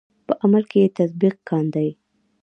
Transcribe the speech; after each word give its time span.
په 0.27 0.33
عمل 0.43 0.63
کې 0.71 0.77
یې 0.83 0.87
تطبیق 0.99 1.35
کاندئ. 1.49 1.89